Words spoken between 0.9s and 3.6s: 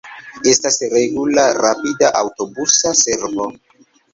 regula rapida aŭtobusa servo.